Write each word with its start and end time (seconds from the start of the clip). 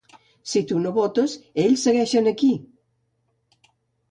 Si 0.51 0.61
tu 0.71 0.79
no 0.85 0.93
votes, 0.95 1.35
ells 1.65 1.83
segueixen 1.89 2.31
aquí! 2.33 2.51